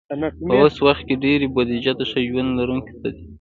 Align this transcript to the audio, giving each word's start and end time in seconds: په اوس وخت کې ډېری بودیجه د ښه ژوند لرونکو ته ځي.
په 0.47 0.53
اوس 0.61 0.75
وخت 0.85 1.03
کې 1.07 1.15
ډېری 1.23 1.47
بودیجه 1.55 1.93
د 1.97 2.01
ښه 2.09 2.19
ژوند 2.27 2.49
لرونکو 2.59 2.91
ته 3.01 3.07
ځي. 3.15 3.25